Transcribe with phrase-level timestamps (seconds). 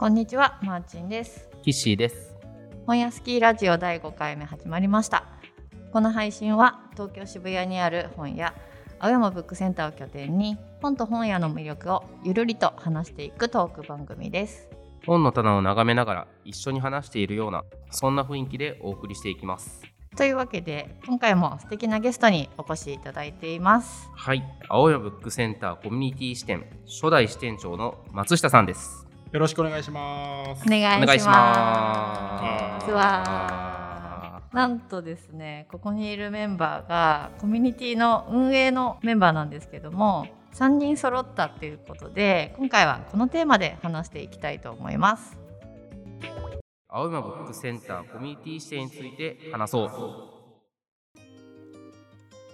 [0.00, 1.50] こんにちは、マーチンです。
[1.62, 2.34] キッシーです。
[2.86, 5.26] 本屋スキーラジオ第5回目始まりました。
[5.92, 8.54] この配信は東京渋谷にある本屋
[8.98, 14.70] 青山ブックセンターを拠点に本と本屋の魅力をゆるりと話していくトーク番組です。
[15.04, 19.82] 本の棚を眺めながら一緒に話しているようなそんな雰囲気でお送りしていきます。
[20.16, 24.08] というわけで今回も素敵なゲストにお越しいただいています。
[24.16, 29.09] はい、青山ブックセンターコミュニティ支店初代支店長の松下さんです。
[29.32, 30.62] よろしくお願いします。
[30.66, 32.90] お願いします。
[32.90, 45.38] わなんとですねここにいるメンバーがコミュニティの運営のメンバーなんですけども3人揃ったっていうことで今回はこのテーマで話していきたいと思います
[46.88, 49.90] 青山ブックセンターコミュニティ支店について話そう。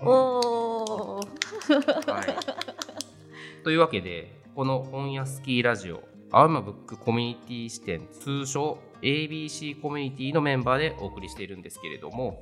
[0.02, 6.02] おーはい、というわけでこの本屋スキーラジオ
[6.33, 12.41] 青山ブックコミュニティ支店通称 ABC コミュニティのメンバーでお送りしているんですけれども、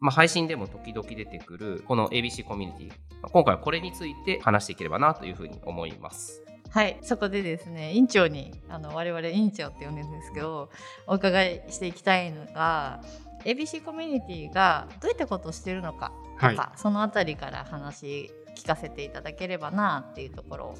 [0.00, 6.42] まあ、配信でも時々出てくるこの ABC コミュニティまあ今回はこれについて話していければなというふうに思います。
[6.70, 10.70] はいそこでですね院長にあの我々院長って呼んでるんですけど
[11.08, 13.02] お伺いしていきたいのが
[13.44, 20.74] ABC コミュニティがどういったことをしているのかとか、はいそのあたりから話聞かせていただければなっていうところを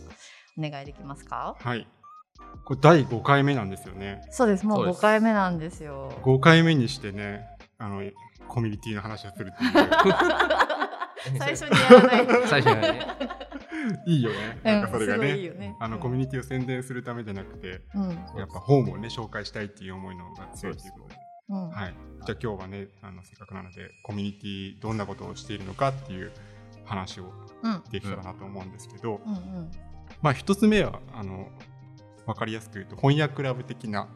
[0.59, 1.56] お願いできますか？
[1.59, 1.87] はい。
[2.65, 4.23] これ第5回目なんですよね。
[4.31, 4.67] そうです。
[4.67, 4.99] もうそうです。
[4.99, 6.13] 5回目なんですよ。
[6.23, 7.47] 5回目にしてね、
[7.79, 8.03] あの
[8.49, 9.73] コミュニティの話をするっていう。
[11.39, 12.27] 最初にやらない。
[12.27, 13.07] と 最初にね
[14.07, 14.17] い。
[14.17, 14.61] いよね。
[14.63, 15.77] なんかそれがうん、いいいね、よね。
[15.81, 18.11] あのコミュニティを宣伝するためじゃなくて、うん。
[18.39, 21.17] やっぱ本をね紹介したいっていう思いの方が強いということで。
[21.49, 21.71] うん。
[21.71, 21.95] はい。
[22.27, 26.33] じゃあ今日はね、あのせっかくなのでコミュニティどんなことをしているのかっていう
[26.85, 27.83] 話をうん。
[27.91, 29.71] できたらなと思うんですけど、うんうん。
[30.23, 31.49] まあ一つ目はあの
[32.33, 34.09] 分かりやすく言うと翻訳クラブ的な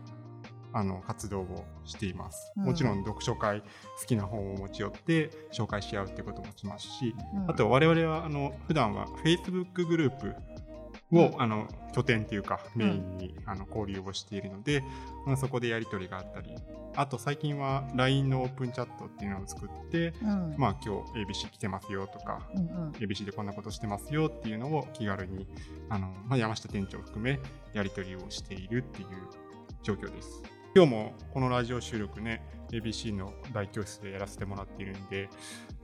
[0.72, 2.64] あの活動をしています、うん。
[2.64, 3.66] もちろん読書会好
[4.06, 7.50] きな本を持ち寄って紹介し合うってこともしますし、うん。
[7.50, 10.34] あと我々はあの普段は Facebook グループ
[11.12, 11.42] を、うん。
[11.42, 14.82] あの拠点っていうかメインに、あの交流をしているので、
[15.26, 16.54] まあ、そこでやり取りがあったり
[16.96, 20.54] あと最近は LINE のオープンチャットっていうのを作って、うん。
[20.56, 22.92] まあ今日 ABC 来てますよとかうんうん。
[22.92, 25.46] ABC でこんなことしてますよっていうのを気軽に
[25.88, 27.40] あの、まあ、山下店長を含め
[27.72, 29.08] やり取りをしているっていう
[29.82, 30.42] 状況です。
[30.74, 35.29] 今日もこのラジオ収録ね ABC の大教室でやらせてもらっているんで、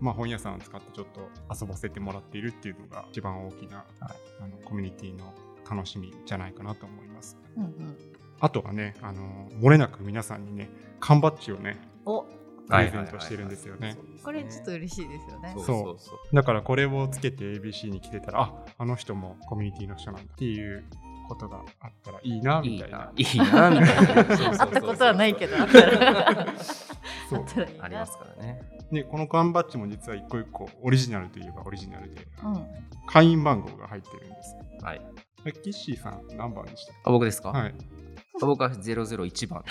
[0.01, 1.21] まあ、本屋さんを使ってちょっと
[1.53, 4.15] 遊ばせてもらっているっていうのが一番大きな、あ
[4.47, 5.35] のコミュニティの
[5.69, 7.37] 楽しみじゃないかなと思います。
[7.57, 7.97] うんうん。
[8.41, 12.25] あとはねあの漏れなく皆さんにね缶バッジをねお。
[12.71, 13.97] プレゼントしてるんですよね。
[14.23, 15.53] これちょっと嬉しいですよね。
[15.57, 15.65] そう。
[15.65, 15.77] そう。
[15.77, 20.85] そうそうだからこれをつけて ABC に来てたらああの人もコミュニティの人なんだっていう
[21.31, 23.13] ことがあったらいいないみたいな。
[23.17, 24.37] いないいなみたいな。
[24.37, 24.57] そうそうそうそう。
[24.57, 25.57] 会ったことはないけど。
[25.57, 26.47] あったら
[27.29, 28.61] そうありますからね。
[28.91, 32.67] でこの缶バッジも実は一個一個オリジナルといえばオリジナルでうん。
[33.07, 34.57] 会員番号が入ってるんです。
[34.57, 35.03] よはい。
[35.47, 37.75] えキッシーさん何番でしたあ僕ですか、はい。
[38.41, 39.65] 僕は001番。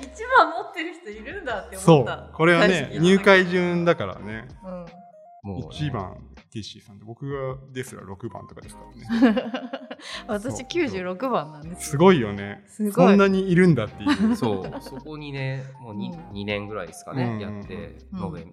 [0.00, 2.14] 一番持ってる人いるんだってそ思った。
[2.16, 2.30] う。
[2.34, 4.46] これはね入会順だからね。
[4.64, 5.50] うん。
[5.50, 5.66] もうね。
[5.70, 6.16] 1番
[6.50, 8.82] キッシーさんで僕がですら6番とかですか
[9.22, 9.42] らね。
[10.26, 10.66] 私そう。
[10.66, 12.64] 96番なんですすごいよね。
[12.66, 12.92] すごい。
[12.92, 14.34] そんなにいるんだっていう。
[14.36, 16.32] そう、そこにね、もう 2,、うん。
[16.32, 18.24] 二年ぐらいですかね、うんやって、うん。
[18.24, 18.46] 延べ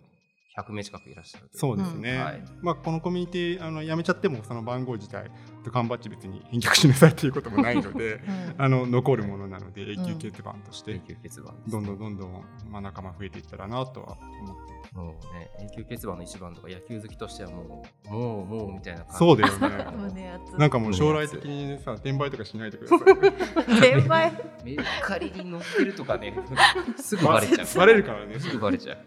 [0.58, 2.44] 100名近くいらっしゃるそうですね、うんはい。
[2.62, 5.30] まあ、このコミュニティあの辞めちゃってもその番号自体
[5.64, 8.56] と缶バッジ別に返却しなさいっていうこともないので うん。
[8.58, 11.00] あの残るものなので永久欠番として
[11.68, 19.18] どんどんどんどん、まあ、仲間増えていったらなとは思ってもうね、永久欠番の一番とか野球好きとしてはもう、もう、もうみたいな感じ。
[19.20, 20.40] そうだよね。
[20.58, 23.78] なんかもう将来的にさ転売とかしないでください。
[23.78, 24.32] 転売？
[24.64, 26.34] メルカリに載ってるとかね、
[26.98, 27.68] すぐバレちゃう。
[27.78, 28.40] バレるからね。
[28.40, 28.98] すぐバレちゃう。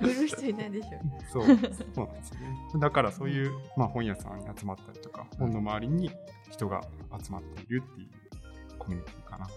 [0.00, 0.88] 売る人いないでしょ。
[1.30, 1.44] そう。
[1.44, 1.54] そう
[2.06, 2.40] なんですよ。
[2.40, 6.10] ねだからそういう、まあ、本屋さんに集まったりとか本の周りに
[6.50, 6.80] 人が
[7.22, 8.08] 集まっているっていう
[8.78, 9.48] コミュニティかな。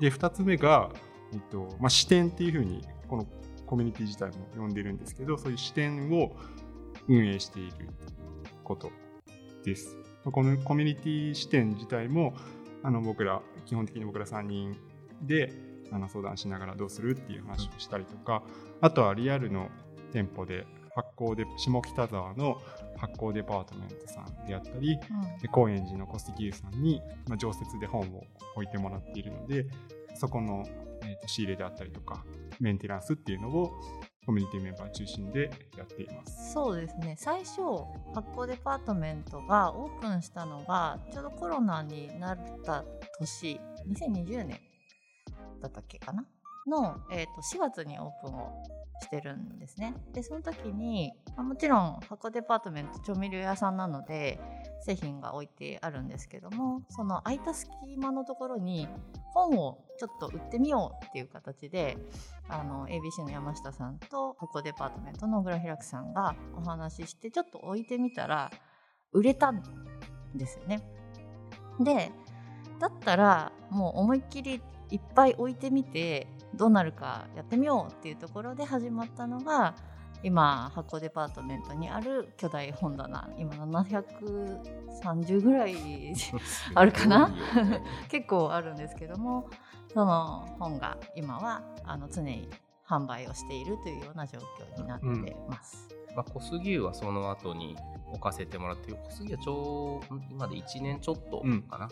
[0.00, 0.90] で2つ目が、
[1.34, 3.26] えっとまあ、視点っていうふうにこの
[3.68, 6.34] コミュニティ自体も呼んでるんですけどそういう視点を
[7.06, 7.72] 運営している
[8.64, 8.90] こと
[9.64, 9.96] です。
[10.24, 12.34] まあこのコミュニティ視点自体も
[12.82, 14.74] あの僕ら基本的に僕ら3人
[15.22, 15.52] で
[15.92, 18.42] あの相談しながらどうするっていう話をしたりとか
[18.80, 19.68] あとはリアルの
[20.12, 22.60] 店舗で発行で下北沢の
[22.96, 28.24] 発行デパートメントさんであったりうんで高円寺のコスティギルさんに、まあ、常設で本を
[28.54, 29.66] 置いてもらっているので
[30.14, 30.66] そこの、
[31.02, 32.24] えーと仕入れであったりとか
[32.60, 33.72] メンテナンスっていうのを
[34.26, 36.52] コミュニティメンバー中心でやっています。
[36.52, 37.62] そうですね最初
[38.14, 42.84] 発行デパートメントがオープンしたのがちょうどコロナになった
[43.18, 43.58] 年
[43.88, 44.60] 2020年
[45.62, 46.24] だったっけかな
[46.68, 48.62] の、えー、と4月にオープンを
[49.00, 54.40] してるんですねでその時に、まあもちろん発行デパートメント調味料屋さんなので
[54.80, 58.88] 製品が置いてあるんですけどもその空いた隙間のところに
[59.34, 61.96] 本をちょっと売ってみようっていう形で
[62.48, 68.50] あの ABC の山下さんと箱デパートメントの小倉平久さんがお話ししてちょっと置いてみたら
[69.12, 69.62] 売れたん
[70.34, 70.82] ですよね。
[71.80, 72.10] で
[72.78, 74.60] だったらもう思いっきり
[74.90, 79.74] いっぱい置いてみてどうなるかやってみようっていうところで始まったのが
[80.22, 83.30] 今箱デパートメントにある巨大本棚。
[83.36, 85.76] 今730ぐらい
[86.74, 87.34] あるかな？
[88.08, 89.48] 結構あるんですけども
[89.92, 92.50] その本が今はあの常に
[92.86, 95.88] 販売をしているというような状況になってます。
[96.16, 97.76] まあ、小杉湯はその後に
[98.08, 101.88] 置かせてもらって小杉湯はちょう今で1年ちょっとかな、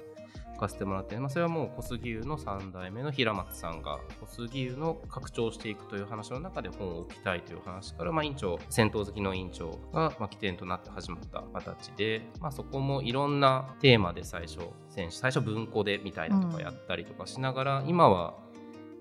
[0.56, 18.34] 置かせてもらって、まあ、それはもう小杉湯の3代目の平松さんが小杉湯の拡張していくという話の中で本を置きたいという話から、まあ、委員長戦闘好きの委員長が、まあ、起点となって始まった形で、まあ、そこもいろんなテーマで最初選手最初文庫でみたいなとかやったりとかしながら、今は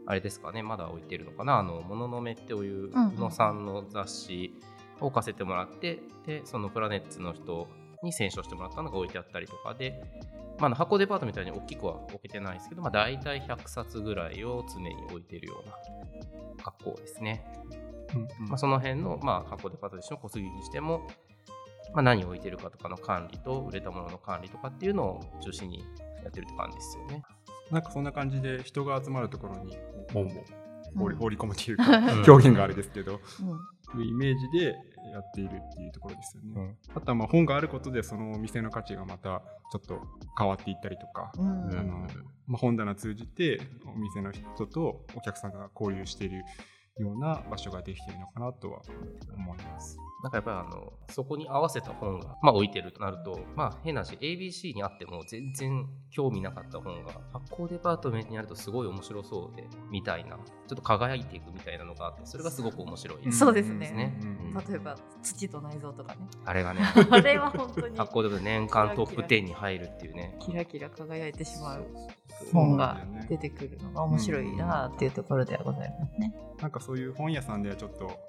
[0.07, 4.53] あれですかねまだ置いてるのかな「あのもののめ」っていう宇野さんの雑誌
[4.99, 7.67] を置かせてもらってでそのプラネッツの人
[8.05, 10.01] に選書してもらったのが置いてあったりとかで、
[10.59, 17.45] まあ箱デパートみたいに大きくは置けてないですけど、まあ、大体100冊ぐらいを常に置いてるような学校ですね。
[18.39, 21.07] うんまあ、その辺の、まあ、箱デパートにしても小杉にしても、
[21.93, 25.79] まあ、何を置いてるかとかの管理と売れたものの管理とかっていうのを中心に
[26.23, 27.23] やってるって感じですよね。
[27.71, 29.75] なんかそんな感じで人が集まるところに
[30.13, 30.29] 本を
[30.95, 32.23] 放り込むというか、 ん。
[32.29, 34.75] 表現があれですけど、うんいうイメージで
[35.11, 36.53] やっているっていうところですよね。
[36.55, 40.01] うんあとはまあ本があることでそのお店の価値がまたちょっと
[40.37, 42.07] 変わっていったりとか、うんあの
[42.47, 46.43] まあ、本棚通じてお店の人とお客さんが交流している
[46.97, 48.81] ような場所ができているのかなとは
[49.35, 49.97] 思います。
[50.23, 63.31] なんかやっぱりあのそこに合わせた本が、まあ、置いてるとなると、まあ、変な話 ABC にあっても全然興味なかった本が発行デパートメントにあるとすごい面白そうでみたいなちょっと輝いていくみたいなのがあってそれがすごく面白い。
[63.31, 64.17] そうですねですね。
[64.21, 64.27] うん。
[64.27, 64.31] う
[64.61, 64.67] ん。
[64.67, 66.21] 例えば土と内臓とかね。
[66.45, 70.35] あれがね あれは本当に発行デパート年間トップ10に入るっていうね。
[70.39, 76.33] キラキラ輝いてしまうそう本が出てくるのが面白いなっていうところではございますね。
[76.59, 78.19] なんかそういう本屋さんではちょっと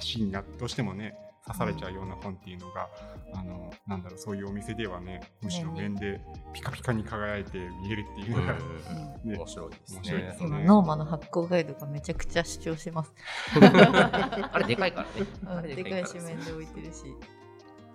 [0.00, 1.16] 刺になどうしてもね
[1.46, 2.88] 刺されちゃうような本っていうのが、
[3.34, 6.20] あのなんだろうそういうお店ではねむしろ面で
[6.52, 13.12] ピカピカに輝いて見えるっていうのが、うんね面白いですねすね今ノーマの発行ガイドがめちゃくちゃ主張してます。
[14.52, 15.06] あれでかいか
[15.44, 17.14] らねでかい紙面で置いてるし、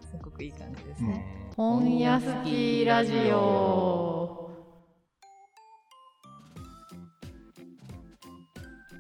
[0.02, 1.10] すごくいい感じですね。
[1.10, 4.43] ね本屋好きラジオ。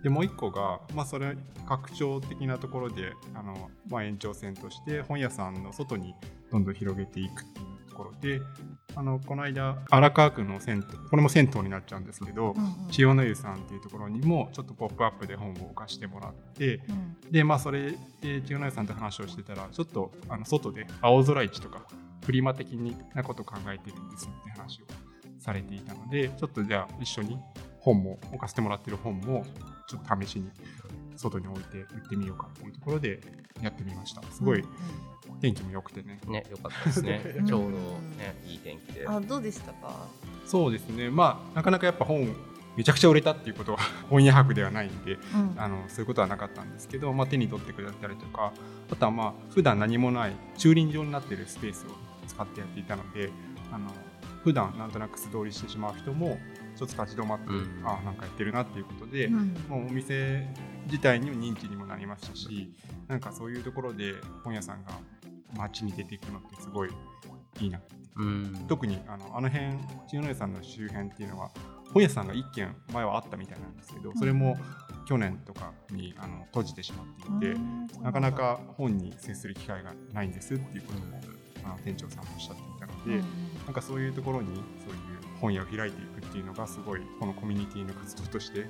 [0.03, 1.35] でもう一個が、まあ、それ
[1.65, 6.13] 拡張的なところであの、まあ、延長線として本屋さんの外に
[6.51, 8.41] どんどん広げていくっていうところで
[8.95, 12.53] あのこの間荒川区の銭湯これも銭湯になっちゃうんですけど、
[12.91, 17.31] 千代の湯さんっていうところにもちょっとポップアップで本を置かしてもらってうん。
[17.31, 17.91] でまあそれ
[18.21, 21.85] で千代の湯さんと話をしてたらちょっとあの外で青空市とか
[22.25, 22.73] フリマ的
[23.15, 24.85] なことを考えてるんですって話を
[25.39, 27.37] されていたのでちょっとじゃあ一緒に
[27.79, 29.45] 本も置かせてもらってる本も
[29.93, 30.49] ちょっと試しに
[31.15, 33.19] 外に置いて売ってみようかっていうところで
[33.61, 34.23] やってみました。
[34.31, 34.63] すごい
[35.39, 36.19] 天気も良くてね。
[36.27, 37.21] ねよかったですね。
[37.37, 39.07] う んちょうどねいい天気で。
[39.07, 40.07] あどうでしたか？
[40.45, 41.09] そうですね。
[41.09, 42.33] まあなかなかやっぱ本
[42.75, 45.53] めちゃくちゃ売れたっていうことは 本屋博ではないんでうん。
[45.57, 48.51] あのそういうことはなかったんですけど、まあ、手に取ってくれたりとか
[48.91, 51.89] あとはまあ普段何もない駐輪場になっているスペースを
[52.27, 53.29] 使ってやっていたので
[53.71, 53.91] あの
[54.43, 56.39] 普段なんとなく素通りしてしまう人も
[56.75, 57.83] ちょっと立ち止まって、うん。
[57.85, 59.55] あなんかやってるなっていうことで、うん。
[59.67, 60.47] もうお店
[60.85, 62.71] 自体にも認知にもなりましたし
[63.07, 64.91] なんかそういうところで本屋さんが
[65.55, 66.89] 街に出ていくのってすごい
[67.61, 67.79] いいな
[68.17, 68.65] うん。
[68.67, 69.67] 特にあのあの辺
[70.07, 71.51] 千代の湯さんの周辺っていうのは
[71.93, 74.57] 本屋さんが1軒前はあったみたいなんですけどそれも
[75.05, 77.59] 去年とかにあの閉じてしまっていて、
[78.01, 81.19] なかなか本に接する機会がないんですっていうことも、
[81.65, 83.21] あの店長さんもおっしゃっていたので、
[83.65, 88.65] なんかそういうところにそういう本屋を開いていくっていうのがすごいこのコミュニティの活動として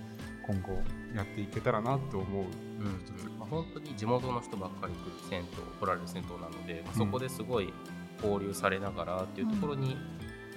[0.47, 0.81] 今後
[1.15, 2.43] やっていけたらなと思う。
[2.43, 2.49] うん
[3.37, 5.45] まあ、本当に地元の人ばっかり来る銭湯
[5.79, 7.71] 来られる銭湯なので、まあそこですごい
[8.23, 9.95] 交流されながらっていうところに、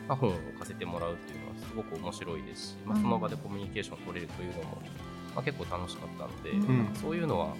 [0.08, 3.02] まあ、本を置かせてもらうっていうのはすごく面白いですし、まあ、うん。
[3.02, 4.78] その場でコミュニケーションを取れるというのも、
[5.34, 6.90] まあ、結構楽しかったので、うん。
[6.94, 7.54] そういうのは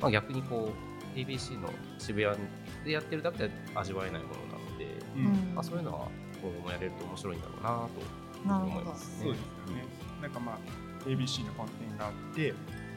[0.00, 0.70] まあ、逆にこ
[1.16, 2.36] う ABC の渋谷
[2.84, 4.84] でやってるだけで味わえないものなので、
[5.16, 5.54] ううん。
[5.54, 6.08] まあ、そういうのは
[6.42, 9.24] 今後もやれると面白いんだろうなと思いますね。
[9.24, 9.84] そうですよね。
[10.22, 10.58] なんかまあ
[11.06, 12.54] ABC の本店があって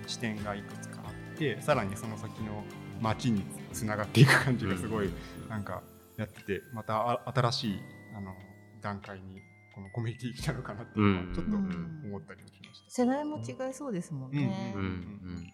[0.07, 2.63] 支店がいくつかあってさらにその先の
[2.99, 3.43] 街に
[3.73, 5.09] つながっていく感じがすごい
[5.49, 5.81] なんか
[6.17, 7.79] やっててまたあ新しい
[8.15, 8.33] あの
[8.81, 9.41] 段階に
[9.73, 12.89] このコミュニティ来たのかなっていうのはちょっとうん思ったりもしました。
[12.89, 14.73] 世代も違いそうですもんね。
[14.75, 15.51] うんうん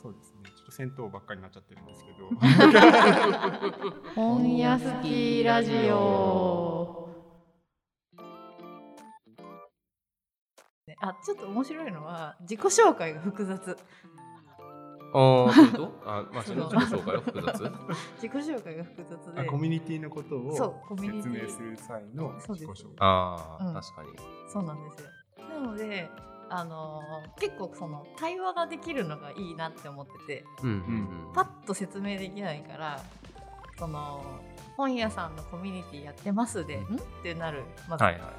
[0.00, 0.41] そうですね。
[0.72, 2.30] 戦闘ばっかりになっちゃってるんですけど。
[4.16, 7.08] 本屋好きラジオ。
[10.86, 13.76] ねあちょっと面白いのは自己紹介が複雑。
[15.14, 15.44] あ
[16.06, 17.72] あ、まあ、その自己紹介は複雑？
[18.16, 19.40] 自己紹介が複雑で。
[19.42, 21.34] あコミュニティのことをそうコミュニティ。
[21.34, 22.94] 説明する際の自己紹介。
[23.00, 23.74] ああ、うん。
[23.74, 24.08] 確かに。
[24.48, 25.10] そうなんですよ。
[25.50, 26.08] なので
[26.54, 30.78] あのー結構その対話ができるのがいいなって思っててうんうんう
[31.30, 31.32] ん。
[31.34, 33.00] パッと説明できないから
[33.78, 34.22] その
[34.76, 36.84] 本屋さんのコミュニティやってますで、ん。
[36.84, 36.86] っ
[37.22, 38.32] てなるまず、はいは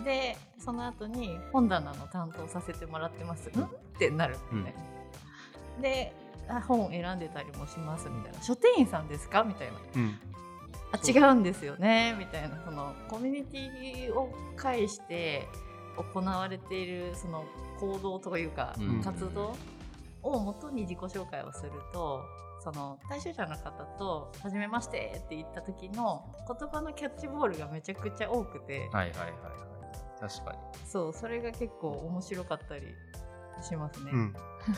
[0.00, 0.04] い。
[0.04, 3.62] でその後に本棚の担当させてもらってます、ん。
[3.62, 6.12] ってなるみたいな、で
[6.48, 8.42] あ本選んでたりもしますみたいな。
[8.42, 9.74] 書店員さんですかみたいな。
[9.96, 10.18] うん。
[10.92, 12.62] あ違うんですよねみたいな。
[12.64, 15.48] そのコミュニティを介して
[16.12, 17.44] 行われているその
[17.80, 19.56] 行動というか、うん活動
[20.22, 22.24] をもとに自己紹介をすると
[22.60, 29.32] その対象者の方と「はじめまして」って言った時の言葉のキャッチボールがめちゃくちゃ多くて、はいはいはいはい。
[30.20, 30.58] 確かに。
[30.84, 32.94] そうそれが結構面白かったり
[33.62, 34.10] しますね。
[34.12, 34.34] うん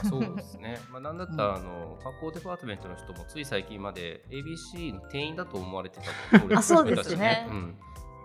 [0.09, 0.79] そうですね。
[0.93, 6.01] まあ、なんだったら、あの、学校デパートメントの人もつい最近まで ABC の店員だと思われて
[6.31, 7.79] たとあそうですねうん。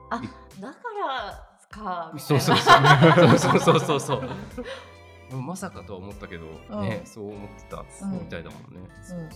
[0.09, 0.21] あ
[0.59, 3.37] だからかそいうそうな。
[3.37, 3.57] そう。
[3.57, 4.29] そうそうそうそう。
[5.41, 8.89] まさかとは思ったけど、うんね、そう思ってたうんみたいだもんね。
[9.11, 9.29] うん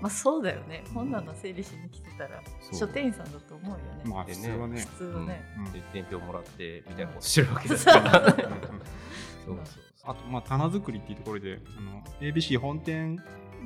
[0.00, 4.86] まあそうだよね本棚整理しに来てたらそう書店員さんだと思うよね、まあ普通はね普。
[4.96, 8.10] 通はね、うんで伝票もらってみたいなことしてるわけですから。
[8.10, 8.34] そううん
[9.44, 9.82] そうそう。
[10.04, 13.22] あとまあ棚作りっていうところであの ABC 本店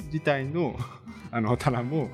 [0.07, 0.77] 自体の
[1.31, 2.11] あの棚も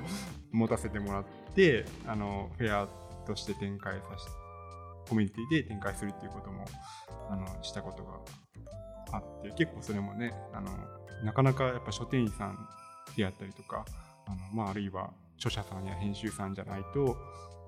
[0.51, 2.87] 持たせてもらってあのフェア
[3.25, 4.40] として展開させ
[5.11, 6.63] コミュニティで展開するっていうことも
[7.29, 8.13] あのしたことが
[9.11, 10.71] あって結構それもねあの
[11.25, 12.57] なかなかやっぱ書店員さん
[13.17, 13.83] であったりとか
[14.25, 17.17] あの、まあ、あるいは著者さんや編集さんじゃないと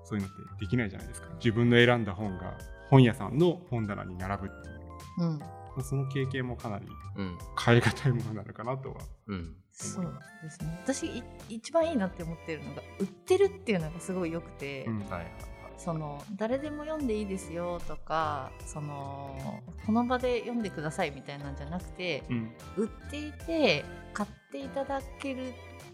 [0.04, 1.28] そういうのってできないじゃないですか。
[1.34, 2.56] 自分の選んだ本が
[2.88, 5.28] 本屋さんの本棚に並ぶっていう。
[5.28, 5.46] うん、ま
[5.78, 6.86] あその経験もかなり
[7.16, 7.38] うん。
[7.62, 8.96] 変え難いものなのかなとは
[9.26, 9.54] うん。
[9.70, 10.80] そうですね。
[10.82, 15.00] 私い一番いいなって思ってるのが売ってるっていうのがすごい良くて、うん。
[15.10, 15.53] はい。
[15.78, 22.52] その誰でも読んでいいですよとかそのこの場で読んでくださいみたいなんじゃなくてうん。
[22.76, 25.52] 売っていて買っていただける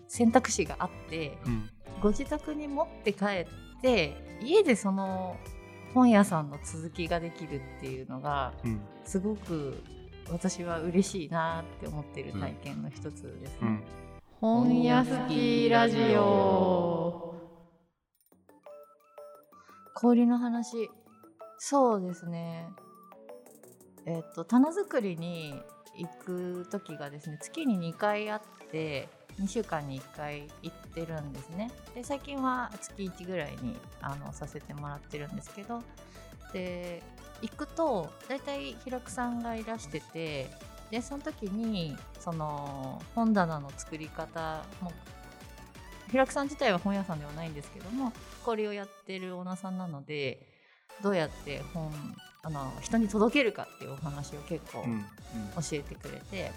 [0.09, 1.71] 選択肢があってうん。
[2.01, 3.47] ご自宅に持って帰っ
[3.83, 5.37] て家でその
[5.95, 8.81] 本屋さんの続きができるっていうのがうん。
[9.05, 9.83] すごく
[10.31, 13.61] 私は嬉しいなって思っている体験の一つですね。
[13.63, 13.83] うん。
[14.41, 17.30] 本屋好きラジオ
[19.95, 20.91] 氷の話。
[21.59, 22.69] そうですね。
[24.07, 25.61] えっと棚作りに
[25.97, 31.71] 行く時がですね月に2回あって2週間に1回行ってるんですね。
[31.95, 35.83] で最近は月1ぐらいにあのさせてもらってるんですけど
[36.53, 37.03] で
[37.43, 40.51] 行くと大体平久さんがいらしてて
[40.91, 44.93] でその時にその本棚の作り方も
[46.11, 48.13] 平久さん自体は本屋さんではないんですけども
[48.45, 50.47] 氷をやってるオーナーさんなので
[51.03, 51.93] どうやって本
[52.43, 56.53] あの人に届けるかっていうお話を結構うん教えてくれて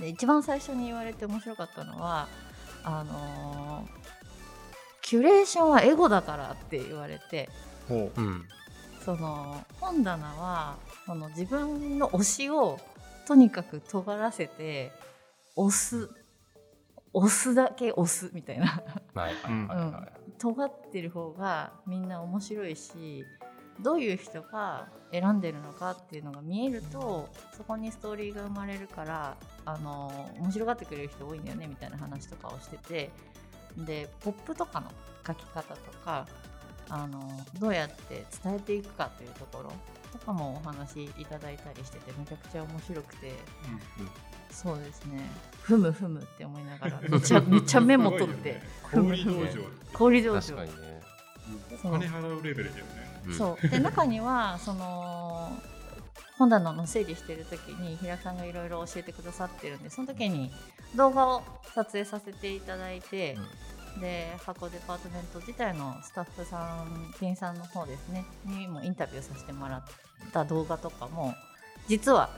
[0.00, 2.28] で一番最初に言われて面白かったのは
[2.84, 4.02] あのー
[5.02, 7.50] キュレーションはエゴだからって言われて
[8.16, 8.44] うん。
[9.04, 12.78] その本棚はその自分の推しを
[13.26, 14.92] とにかく尖らせて
[15.56, 16.08] 押す
[17.14, 18.82] 押すだけ押すみたいな。
[19.14, 19.34] はい。
[19.34, 20.22] はいはいはい。
[20.38, 23.24] 尖ってる方がみんな面白いし
[23.80, 33.10] どういう人が選んでるのかっていうのが見えるとそこにストーリーが生まれるからあの面白がってくれる人多いんだよねみたいな話とかをしてて
[33.76, 34.90] でポップとかの
[35.26, 36.26] 書き方とか
[36.88, 37.22] あの
[37.58, 39.72] どうやって伝えていくかというところ
[40.12, 43.32] とかもお話しいただいたりしててめちゃくちゃ面白くて
[44.52, 45.30] そうですね。
[45.62, 49.48] ふむふむって思いながらめちゃ めちゃメモ取って、氷道場。
[49.92, 50.40] 氷道場。
[50.40, 51.02] 確かにね。
[51.84, 53.20] お金払うレベルだよね。
[53.26, 53.34] うん。
[53.34, 53.68] そう。
[53.68, 55.50] で中にはその
[56.38, 60.50] 本棚の整理してる時に平木さんがいろいろ教えてくださってるんでその時に
[60.96, 61.42] 動画を
[61.74, 63.38] 撮影させていただいて、
[64.00, 69.82] で箱デパートメント自体のスタッフさん店員さんの方ですねにもインタビューさせてもらっ
[70.32, 71.34] た動画とかも
[71.88, 72.30] 実は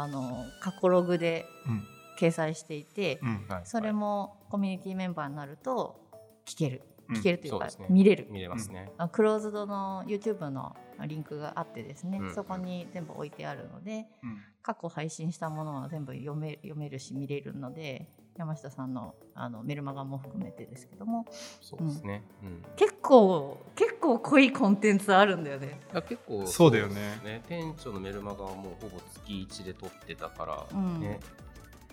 [0.00, 1.84] あの過去ログでうん。
[2.18, 3.20] 掲載していて、
[3.64, 6.00] それもコミュニティメンバーになると
[6.46, 6.82] 聞ける。
[6.86, 8.28] うん聞けるというか、見れる。
[8.30, 8.90] 見れますね。
[8.96, 10.74] あクローズドの YouTube の
[11.06, 12.34] リンクがあってですね、うん。
[12.34, 14.38] そこに全部置いてあるのでうん。
[14.62, 21.26] 過去配信したものは全部読め読めるし見れるので山下さんのあのメルマガも含めてですけども。
[21.60, 22.22] そうですね。
[22.42, 22.64] うん。
[22.76, 25.80] 結構結構濃いコンテンツあるんだよね。
[25.92, 27.20] いや結構そうだよね。
[27.24, 27.42] ね。
[27.48, 31.00] 店長のメルマガはもうほぼ月1で撮ってたから、うん。
[31.00, 31.20] ね。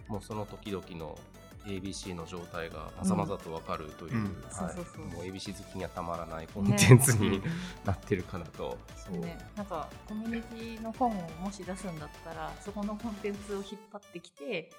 [0.08, 1.18] もうその時々の
[1.66, 4.24] ABC の状態がまざまざと分かるという、うん。
[4.24, 4.32] はい。
[4.50, 5.06] そうそうそう。
[5.06, 7.42] もう ABC 好きにはたまらないコンテンツに、ね。
[7.86, 8.78] なってるかなと。
[8.96, 9.18] そう。
[9.18, 14.70] ね、なんかコミュニティの本をもし出すんだったらそこのコンテンツを引っ張ってきて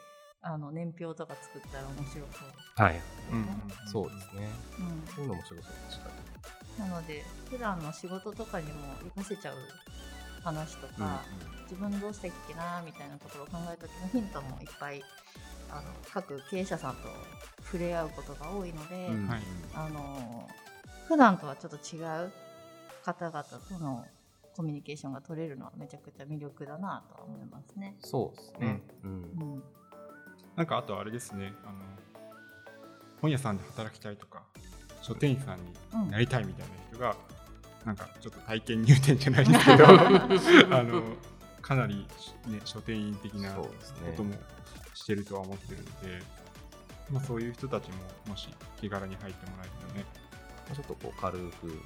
[0.42, 3.00] あの年表とか作ったら面白そう、はい、
[3.32, 3.46] うん
[3.86, 4.48] そうですね。
[4.78, 6.10] うん、そういうの面白そう確か
[6.78, 9.56] なので普段の仕事とかにも活かせちゃう
[10.42, 10.92] 話とに。
[10.94, 11.22] か、
[11.64, 15.02] 自分どうしたっけなみたいなところを考える時のヒントもいっぱい
[15.70, 17.00] あの各経営者さんと
[17.64, 19.40] 触れ合うことが多いので、うんはい
[19.74, 20.48] あの
[21.06, 22.32] 普段とはちょっと違う
[23.04, 24.06] 方々との
[24.56, 27.96] コミュニケーションが取れるのはめちゃくちゃ魅力だなとは思いますね。
[27.98, 28.80] そうですね。
[29.02, 29.14] うんう
[29.56, 29.62] ん
[30.56, 31.52] なんかあとあれですね。
[31.64, 31.78] あの
[33.20, 34.42] 本屋さんで働きたいとか
[35.02, 35.58] 書店員さん
[36.04, 37.16] になりたいみたいな人が、
[37.84, 39.84] なんかちょっと体験入店じゃないですけど
[40.76, 41.02] あの
[41.62, 42.06] かなり、
[42.46, 43.70] ね、書店員的なこ
[44.16, 44.34] とも
[44.94, 46.22] してるとは思ってるので、
[47.10, 48.48] まあ、そういう人たちももし
[48.80, 50.04] 気軽に入ってもらえるとね、
[50.74, 51.80] ちょっとこう軽く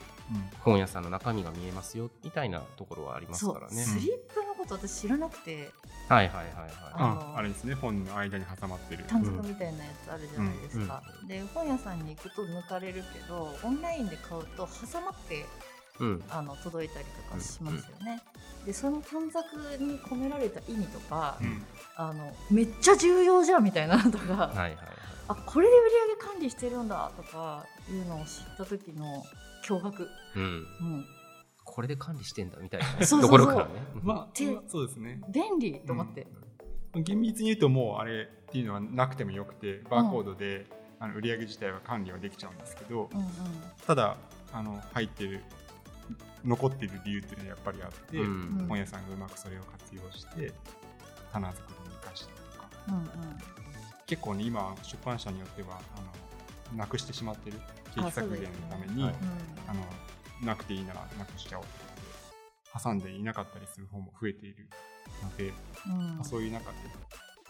[0.60, 3.82] 本屋さんの中身が見えますよみたいなところはありますからね。
[3.82, 5.70] スリップのこと私知らなくて。
[6.08, 6.70] はいはいはいはい。
[6.92, 7.74] あのああれですね。
[7.74, 9.04] 本の間に挟まってる。
[9.08, 15.46] 短冊みたいなやつあるじゃないですか、で本屋さんに行くと抜かれるけどオンラインで買うと挟まって
[16.00, 16.24] うん。
[16.28, 18.20] あの届いたりとかしますよね、
[18.66, 21.64] でその短冊に込められた意味とか、うん。
[21.96, 24.76] あのめっちゃ重要じゃんみたいなのとか、はいはいはい。
[25.28, 29.24] あこれで売り上げ管理してるんだとかいうのを知った時の
[29.64, 31.06] 驚愕、うん。
[31.66, 33.70] うん、これで管理してんだみたいな ところからね。
[34.02, 34.36] まあ
[34.68, 35.20] そうですね。
[35.28, 36.26] 便利と思って、
[36.94, 40.66] 厳密に言うともうあれっていうのはなくてもよくてバーコードで、
[41.00, 43.28] あの売り上げ自体は管理はできちゃうんですけど、うんうん。
[43.86, 44.16] ただ
[44.52, 45.42] あの入ってる
[46.44, 48.58] 残ってる理由っていうのはやっぱりあって、うん。
[48.60, 50.52] うん本屋さんがうまくそれを活用して
[51.32, 52.68] 棚作りに生かしたりとか。
[52.88, 53.04] うんうん。
[54.06, 57.58] 結構ね今出版社によってはあのなくしてしまってる
[57.94, 59.14] 経費削減のためにあ、はい。
[59.76, 59.84] の
[60.42, 61.84] なくていいならなくしちゃおうってこ
[62.74, 64.68] とで挟んでいなかったりする方も増えている
[65.22, 65.52] ので、
[66.18, 66.24] うん。
[66.24, 66.76] そういう中で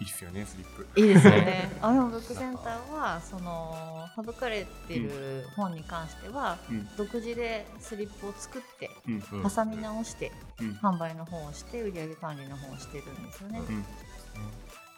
[0.01, 1.01] いいですよねスリップ。
[1.01, 1.71] いいですよね。
[1.81, 6.89] あのブックセンターはその省かれてる本に関しては、うん。
[6.97, 9.15] 独自でスリップを作ってうん。
[9.15, 10.71] うん挟み直してうん。
[10.73, 13.61] 販売の方をして売上管理の方をしてるんですよね。
[13.61, 13.85] うん。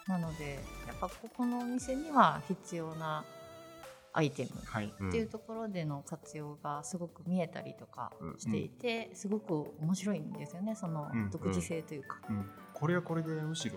[0.08, 3.24] なのでやっぱここのお店には必要な
[4.16, 4.48] アイテ
[4.98, 10.74] ムっていうところでの活用がすごく見えたりとかしていて、すごく面白いんですよね。
[10.74, 11.30] そのうん。
[11.30, 12.18] 独自性というか。
[12.30, 13.76] うん、これはこれでむしろ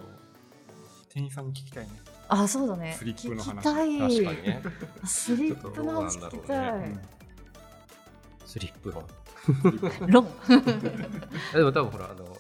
[1.10, 1.92] 店員さんに聞きたいね。
[2.30, 2.96] あそうだね。
[2.98, 3.58] スリップの話。
[3.58, 4.00] 聞きたい。
[4.00, 4.62] 確かにね。
[5.04, 6.80] スリップの話聞きたい。
[6.80, 7.02] うん
[8.46, 9.06] スリップ論。
[10.08, 10.28] ロン
[11.54, 12.36] でも多分ほらあの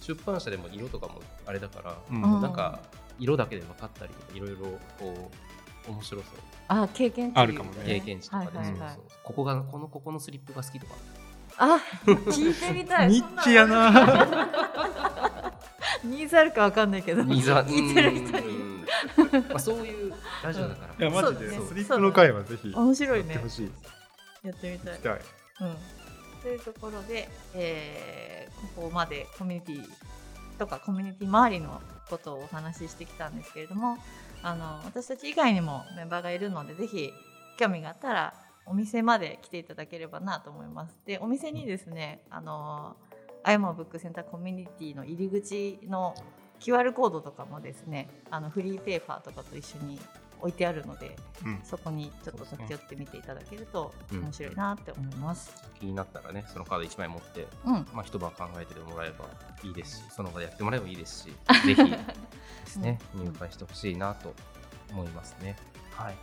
[0.00, 2.16] 出版社でも色とかもあれだから、うん。
[2.16, 2.42] うん。
[2.42, 2.80] なんか
[3.18, 4.56] 色だけで分かったりとかいろいろ
[4.98, 5.53] こう
[5.88, 6.30] 面白そう。
[6.68, 7.38] あ経験値。
[7.38, 7.84] あるかもね。
[7.86, 8.90] 経験値とかで、はいはいはい。
[8.90, 10.94] そうそうここがこのここのスリップが好きとか
[11.56, 13.08] あ聞いてみたい。
[13.08, 13.90] ニッチやな。
[16.04, 17.22] ニーズあるかわかんないけど。
[17.22, 18.46] ニーズは聞いてる人に。
[18.56, 18.74] うん
[19.48, 21.60] まあそういうラジオだから、いやマジでそう。
[21.60, 23.34] ねスリップの回はぜひや面白いね。
[23.34, 23.70] ってほしい。
[24.42, 24.98] やってみたい。
[24.98, 25.20] たい。
[25.60, 25.76] うん、
[26.42, 28.34] というところで、えー
[28.74, 29.88] ここまでコミュニティ
[30.58, 33.98] とかコミュニティ周りのことをお話ししてきたんですけれども
[34.44, 37.10] あの私たち以外にもメンバーがいるのでぜひ
[37.58, 38.34] 興味があったら
[38.66, 40.98] お店まで来ていただければなと思います。
[41.06, 42.96] でお店にですねあの
[43.42, 46.14] アイマブックセンターコミュニティの入り口の
[46.60, 49.98] QR コードとかもですねあのフリーペーパーとかと一緒に
[50.40, 51.60] 置いてあるのでうん。
[51.64, 55.52] そこにちょっと立ち寄ってみていただけるとうん面白いなって思います。
[55.78, 59.26] 気になったらねそのカード1枚持って、うんまあ、一晩考えてもらえば
[59.62, 61.32] いいですしその場でやってもらえばいいですし
[61.66, 61.98] ぜひで
[62.66, 64.34] すね、うん入会してほしいなと
[64.90, 65.56] 思いますね。
[65.92, 66.16] はい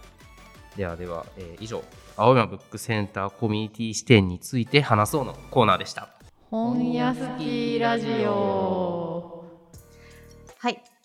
[0.75, 1.83] ではでは、えー以上
[2.15, 6.09] 青山ブックセンターコミュニティ視点について話そうのコーナーでした。
[6.49, 9.31] 本屋好きラジオ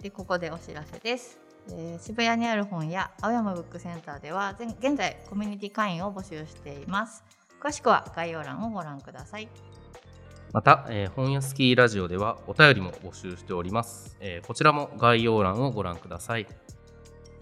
[0.07, 1.46] でここでお知らせです。
[1.71, 7.25] えー渋谷にある本屋青山ブックセンターでは現在コミュニティ会員を募集しています。
[7.61, 9.49] 詳しくは概要欄をご覧ください。
[10.53, 14.17] また、えー本屋スキーラジオではお便りも募集しております。
[14.21, 16.47] えーこちらも概要欄をご覧ください。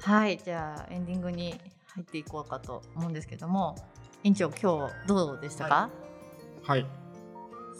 [0.00, 1.58] はい、じゃあエンディングに
[1.94, 3.76] 入っていこうかと思うんですけども、
[4.22, 5.90] 院長今日どうでしたか？
[6.62, 6.86] はい。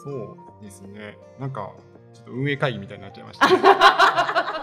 [0.05, 1.17] そうですね。
[1.39, 1.73] なんか、
[2.13, 3.59] ちょっと運営会議みたいになっちゃいました、ね。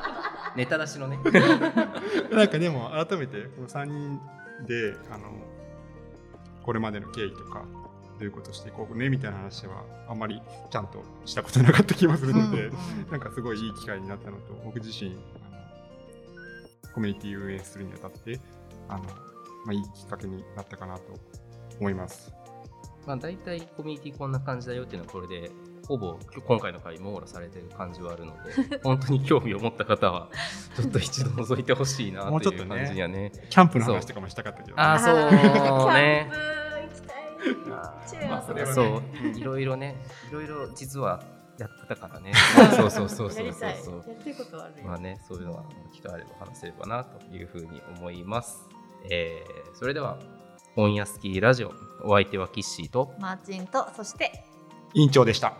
[0.55, 1.19] ネタ出しのね。
[2.31, 4.19] なんかでも、改めて、この3人
[4.65, 5.31] で、あの、
[6.63, 7.65] これまでの経緯とか、
[8.19, 18.39] どういうことしていこうねみたいな話は、あんまりちゃんとしたことなかった気もするので、うんうんなんかすごいいい機会になったのと、僕自身、あのコミュニティ運営するにあたって、
[18.87, 19.09] あの、ま
[19.69, 21.03] あ、いいきっかけになったかなと
[21.79, 22.31] 思います。
[23.05, 25.51] まあ、大体コミュニティこんな感じだよっていうのはこれで
[25.87, 26.17] ほぼ
[26.47, 28.33] 今回の回網羅されてる感じはあるの
[28.69, 30.29] で 本当に興味を持った方は
[30.75, 33.31] ちょっと一度覗いてほしいなという感じにはね。
[33.49, 37.21] キャンプの話とかもしたかったけど、あーそうねキャンプ行きたい。
[37.73, 39.95] あチェアまあそれはねそういろいろね
[40.29, 41.21] いろいろ実は
[41.57, 42.31] やってたからね
[42.75, 43.75] そうそうそうそうやりたい。
[43.75, 44.87] やそうそうってることはあるよ。
[44.87, 45.63] まあねそういうのは
[45.93, 48.67] 機会あれば話せればなというふうに思います。
[49.09, 50.17] えーそれでは
[50.75, 51.73] 本屋スキーラジオ
[52.05, 54.45] お相手はキッシーとマーチンとそして
[54.93, 55.53] 委員長でした。